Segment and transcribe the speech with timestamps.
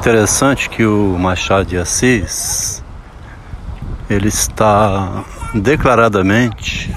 [0.00, 2.82] Interessante que o Machado de Assis
[4.08, 5.22] ele está
[5.54, 6.90] declaradamente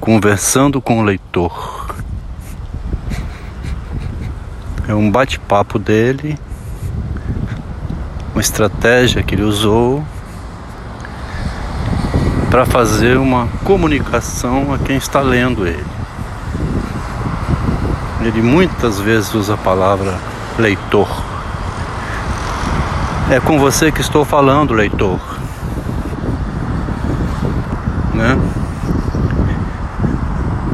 [0.00, 1.94] conversando com o leitor.
[4.88, 6.38] É um bate-papo dele,
[8.32, 10.02] uma estratégia que ele usou
[12.50, 15.84] para fazer uma comunicação a quem está lendo ele.
[18.22, 20.18] Ele muitas vezes usa a palavra
[20.58, 21.25] leitor.
[23.28, 25.18] É com você que estou falando, leitor.
[28.14, 28.38] Né?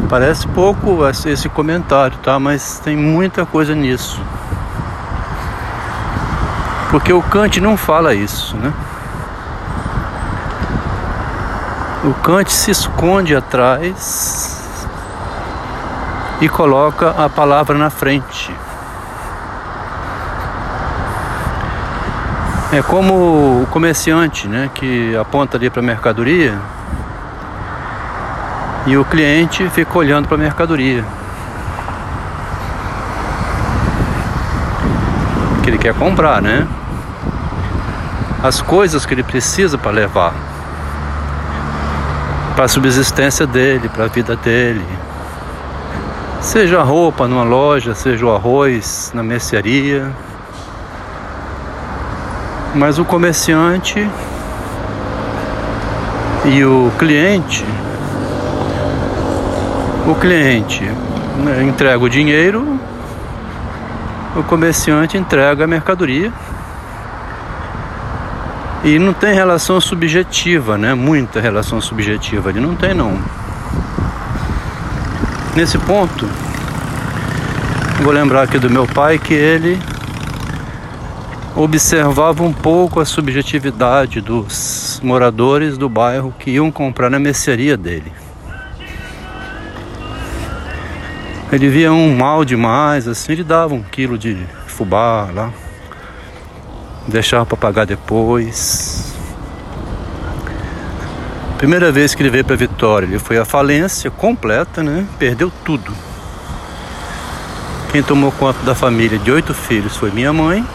[0.06, 2.38] Parece pouco esse comentário, tá?
[2.38, 4.20] Mas tem muita coisa nisso.
[6.90, 8.70] Porque o Kant não fala isso, né?
[12.04, 14.86] O Kant se esconde atrás
[16.42, 18.54] e coloca a palavra na frente.
[22.72, 26.58] É como o comerciante, né, que aponta ali para a mercadoria
[28.86, 31.04] e o cliente fica olhando para a mercadoria.
[35.62, 36.66] Que ele quer comprar, né?
[38.42, 40.32] As coisas que ele precisa para levar
[42.54, 44.84] para a subsistência dele, para a vida dele.
[46.40, 50.10] Seja roupa numa loja, seja o arroz na mercearia.
[52.74, 54.08] Mas o comerciante
[56.44, 57.64] e o cliente,
[60.06, 60.82] o cliente
[61.44, 62.80] né, entrega o dinheiro,
[64.34, 66.32] o comerciante entrega a mercadoria
[68.84, 70.94] e não tem relação subjetiva, né?
[70.94, 73.18] Muita relação subjetiva ali não tem não.
[75.54, 76.26] Nesse ponto,
[78.02, 79.78] vou lembrar aqui do meu pai que ele
[81.54, 88.12] observava um pouco a subjetividade dos moradores do bairro que iam comprar na mercearia dele.
[91.52, 95.52] Ele via um mal demais, assim, ele dava um quilo de fubá lá,
[97.06, 99.12] deixava para pagar depois.
[101.58, 105.06] Primeira vez que ele veio para Vitória, ele foi à falência completa, né?
[105.18, 105.92] Perdeu tudo.
[107.92, 110.66] Quem tomou conta da família de oito filhos foi minha mãe.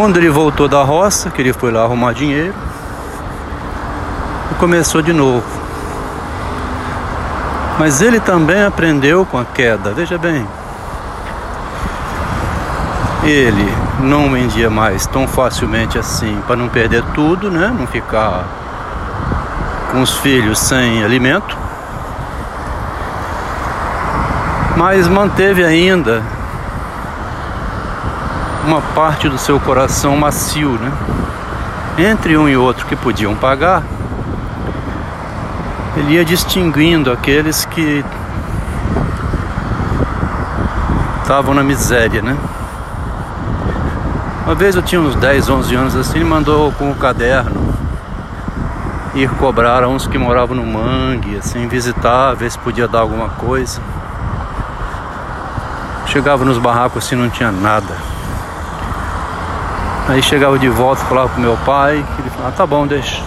[0.00, 2.54] Quando ele voltou da roça, que ele foi lá arrumar dinheiro,
[4.58, 5.44] começou de novo.
[7.78, 10.48] Mas ele também aprendeu com a queda, veja bem
[13.22, 17.70] ele não vendia mais tão facilmente assim para não perder tudo, né?
[17.78, 18.46] Não ficar
[19.92, 21.58] com os filhos sem alimento.
[24.78, 26.22] Mas manteve ainda
[28.70, 30.92] uma parte do seu coração macio, né?
[31.98, 33.82] Entre um e outro que podiam pagar,
[35.96, 38.04] ele ia distinguindo aqueles que
[41.20, 42.36] estavam na miséria, né?
[44.46, 47.74] Uma vez eu tinha uns 10, 11 anos assim, ele mandou com o caderno
[49.16, 53.30] ir cobrar a uns que moravam no mangue, assim, visitar, ver se podia dar alguma
[53.30, 53.80] coisa.
[56.06, 58.19] Chegava nos barracos assim, não tinha nada.
[60.10, 63.22] Aí chegava de volta, falava com meu pai, ele falava, tá bom, deixa.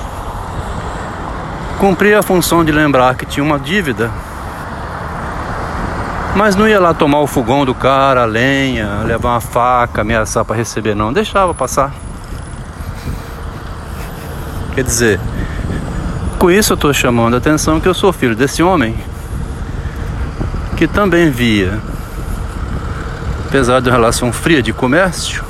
[1.79, 4.11] Cumpria a função de lembrar que tinha uma dívida
[6.35, 10.43] mas não ia lá tomar o fogão do cara, a lenha, levar uma faca, ameaçar
[10.43, 11.13] para receber, não.
[11.13, 11.93] Deixava passar.
[14.73, 15.19] Quer dizer,
[16.39, 18.97] com isso eu estou chamando a atenção que eu sou filho desse homem
[20.75, 21.79] que também via,
[23.47, 25.43] apesar de uma relação fria de comércio,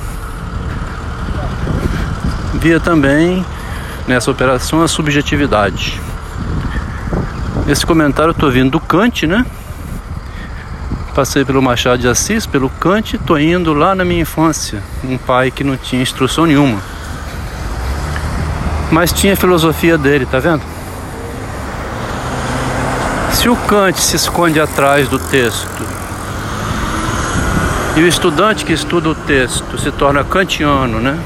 [2.64, 3.46] via também
[4.08, 6.00] nessa operação a subjetividade.
[7.68, 9.46] Esse comentário eu estou vindo do Kant, né?
[11.14, 15.52] Passei pelo Machado de Assis, pelo Kant, tô indo lá na minha infância, um pai
[15.52, 16.80] que não tinha instrução nenhuma.
[18.90, 20.62] Mas tinha a filosofia dele, tá vendo?
[23.34, 25.84] Se o Kant se esconde atrás do texto
[27.98, 31.20] e o estudante que estuda o texto se torna kantiano, né?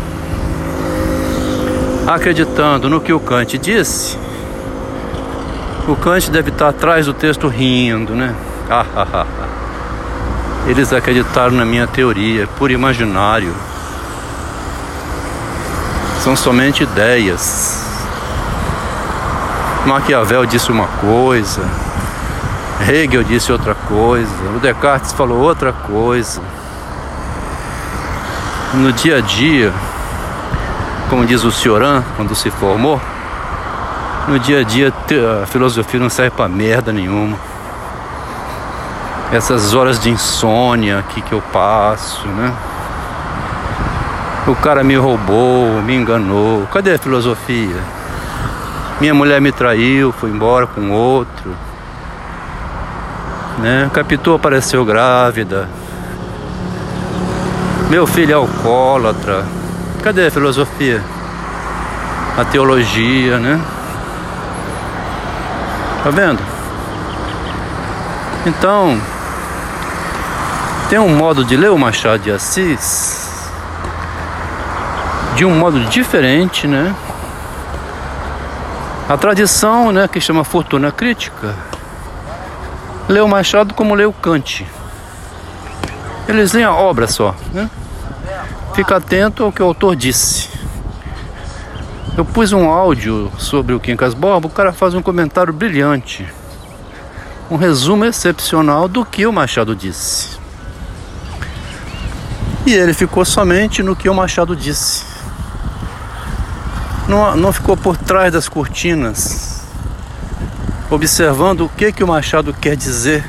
[2.07, 4.17] Acreditando no que o Kant disse,
[5.85, 8.33] o Kant deve estar atrás do texto rindo, né?
[8.69, 9.25] Ah, ah, ah.
[10.67, 13.53] Eles acreditaram na minha teoria, por imaginário.
[16.23, 17.83] São somente ideias.
[19.85, 21.61] Maquiavel disse uma coisa,
[22.87, 26.41] Hegel disse outra coisa, o Descartes falou outra coisa.
[28.73, 29.73] No dia a dia,
[31.09, 33.01] como diz o Cioran quando se formou,
[34.27, 34.93] no dia a dia
[35.41, 37.37] a filosofia não serve para merda nenhuma.
[39.31, 42.53] Essas horas de insônia aqui que eu passo, né?
[44.47, 46.65] O cara me roubou, me enganou.
[46.71, 47.75] Cadê a filosofia?
[48.99, 51.53] Minha mulher me traiu, foi embora com outro.
[53.59, 53.89] Né?
[53.93, 55.67] Capitu apareceu grávida.
[57.89, 59.45] Meu filho é alcoólatra.
[60.03, 61.03] Cadê a filosofia?
[62.37, 63.59] A teologia, né?
[66.03, 66.39] Tá vendo?
[68.45, 68.99] Então,
[70.89, 73.27] tem um modo de ler o Machado de Assis
[75.35, 76.95] de um modo diferente, né?
[79.07, 81.53] A tradição, né, que chama fortuna crítica,
[83.07, 84.65] lê o Machado como o Kant.
[86.27, 87.69] Eles leem a obra só, né?
[88.77, 90.49] Fica atento ao que o autor disse.
[92.15, 96.31] Eu pus um áudio sobre o Quincas Borba, o cara faz um comentário brilhante.
[97.49, 100.37] Um resumo excepcional do que o Machado disse.
[102.67, 105.03] E ele ficou somente no que o Machado disse
[107.07, 109.63] não, não ficou por trás das cortinas,
[110.87, 113.27] observando o que, que o Machado quer dizer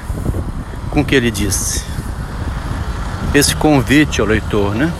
[0.90, 1.86] com o que ele disse.
[3.32, 4.92] Esse convite ao leitor, né?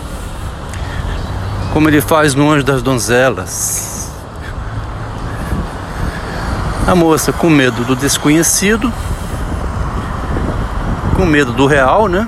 [1.73, 4.11] Como ele faz no Anjo das Donzelas.
[6.87, 8.93] A moça com medo do desconhecido,
[11.15, 12.26] com medo do real, né?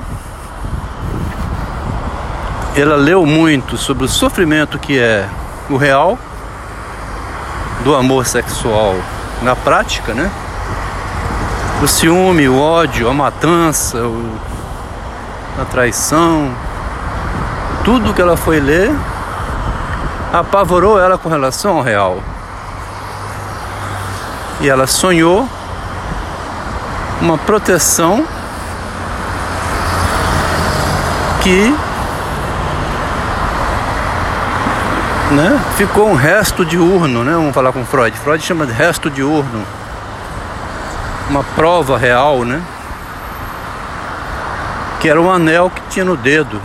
[2.77, 5.27] Ela leu muito sobre o sofrimento que é
[5.71, 6.19] o real
[7.83, 8.97] do amor sexual
[9.43, 10.31] na prática, né?
[11.83, 13.99] O ciúme, o ódio, a matança,
[15.59, 16.51] a traição,
[17.83, 18.95] tudo que ela foi ler
[20.32, 22.23] apavorou ela com relação ao real.
[24.61, 25.49] E ela sonhou
[27.21, 28.25] uma proteção
[31.43, 31.75] que
[35.31, 35.61] né?
[35.77, 37.32] Ficou um resto diurno, né?
[37.32, 38.17] Vamos falar com Freud.
[38.19, 39.65] Freud chama de resto diurno.
[41.29, 42.61] Uma prova real, né?
[45.00, 46.61] Que era um anel que tinha no dedo.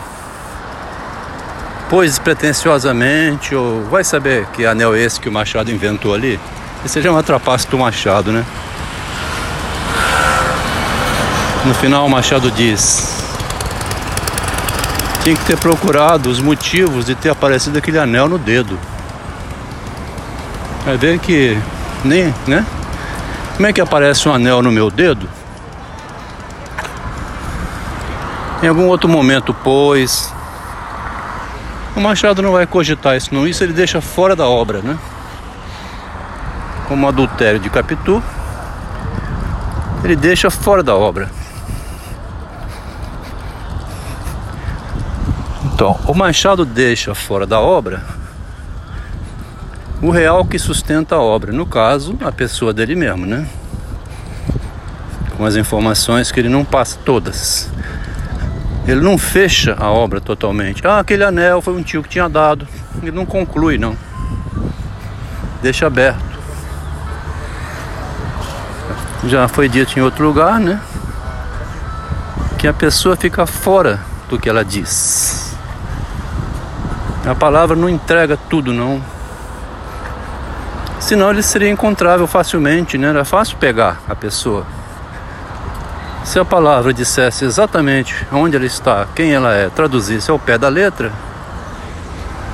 [1.96, 6.38] Pois pretensiosamente, ou vai saber que anel é esse que o Machado inventou ali?
[6.84, 8.46] Esse já é um trapaço do Machado, né?
[11.64, 13.24] No final o Machado diz:
[15.24, 18.78] tinha que ter procurado os motivos de ter aparecido aquele anel no dedo.
[20.84, 21.58] Vai ver que
[22.04, 22.66] nem, né?
[23.56, 25.30] Como é que aparece um anel no meu dedo?
[28.62, 30.36] Em algum outro momento, pois.
[31.96, 33.48] O Machado não vai cogitar isso, não.
[33.48, 34.98] Isso ele deixa fora da obra, né?
[36.88, 38.22] Como adultério de Capitu,
[40.04, 41.30] ele deixa fora da obra.
[45.74, 48.04] Então, o Machado deixa fora da obra
[50.02, 53.48] o real que sustenta a obra, no caso, a pessoa dele mesmo, né?
[55.36, 57.72] Com as informações que ele não passa todas.
[58.88, 60.86] Ele não fecha a obra totalmente.
[60.86, 62.68] Ah, aquele anel foi um tio que tinha dado.
[63.02, 63.98] Ele não conclui, não.
[65.62, 66.36] Deixa aberto.
[69.28, 70.80] Já foi dito em outro lugar, né?
[72.60, 75.56] Que a pessoa fica fora do que ela diz.
[77.26, 79.02] A palavra não entrega tudo, não.
[81.00, 83.08] Senão ele seria encontrável facilmente, né?
[83.08, 84.66] Era fácil pegar a pessoa.
[86.26, 90.68] Se a palavra dissesse exatamente onde ela está, quem ela é, traduzisse ao pé da
[90.68, 91.14] letra,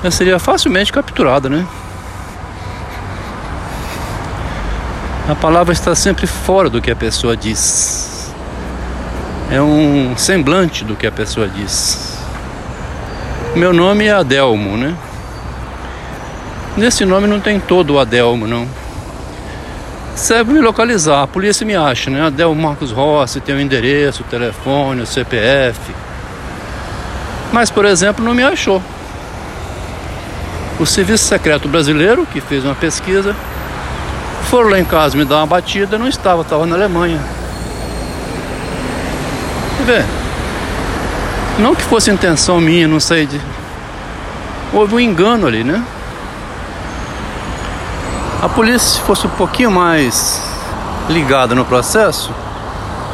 [0.03, 1.65] ela seria facilmente capturada, né?
[5.29, 8.29] A palavra está sempre fora do que a pessoa diz.
[9.49, 12.17] É um semblante do que a pessoa diz.
[13.55, 14.93] Meu nome é Adelmo, né?
[16.75, 18.67] Nesse nome não tem todo o Adelmo, não.
[20.15, 22.21] Serve me localizar, a polícia me acha, né?
[22.21, 25.79] Adelmo Marcos Rossi tem o endereço, o telefone, o CPF.
[27.51, 28.81] Mas, por exemplo, não me achou.
[30.79, 33.35] O Serviço Secreto Brasileiro, que fez uma pesquisa,
[34.49, 37.19] foram lá em casa me dar uma batida, não estava, estava na Alemanha.
[39.85, 40.05] Ver?
[41.59, 43.39] Não que fosse intenção minha, não sei de.
[44.73, 45.83] Houve um engano ali, né?
[48.41, 50.41] A polícia, se fosse um pouquinho mais
[51.07, 52.33] ligada no processo,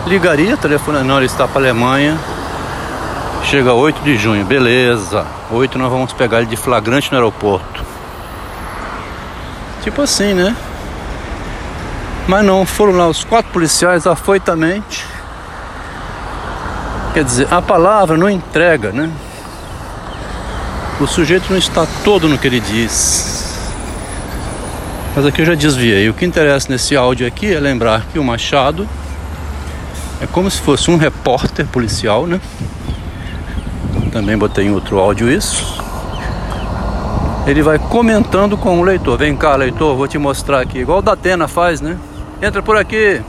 [0.05, 2.17] ligaria, telefone não, ele está para a Alemanha.
[3.43, 5.25] Chega 8 de junho, beleza.
[5.51, 7.83] 8 nós vamos pegar ele de flagrante no aeroporto.
[9.83, 10.55] Tipo assim, né?
[12.25, 15.05] Mas não, foram lá os quatro policiais afoitamente.
[17.13, 19.11] Quer dizer, a palavra não entrega, né?
[21.01, 23.36] O sujeito não está todo no que ele diz.
[25.17, 26.07] Mas aqui eu já desviei.
[26.09, 28.87] O que interessa nesse áudio aqui é lembrar que o Machado
[30.21, 32.39] é como se fosse um repórter policial, né?
[34.13, 35.85] Também botei em outro áudio isso
[37.47, 39.17] ele vai comentando com o leitor.
[39.17, 40.79] Vem cá, leitor, vou te mostrar aqui.
[40.79, 41.97] Igual o Datena faz, né?
[42.41, 43.21] Entra por aqui.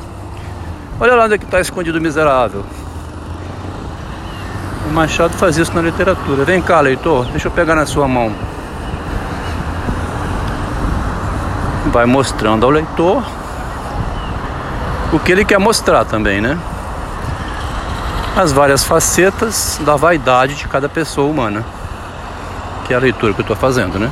[0.99, 2.65] Olha lá onde é que está escondido o miserável.
[4.91, 6.45] O Machado faz isso na literatura.
[6.45, 8.33] Vem cá, leitor, deixa eu pegar na sua mão.
[11.93, 13.23] Vai mostrando ao leitor
[15.13, 16.59] o que ele quer mostrar também, né?
[18.37, 21.65] As várias facetas da vaidade de cada pessoa humana
[22.89, 24.11] que é a leitura que eu estou fazendo, né?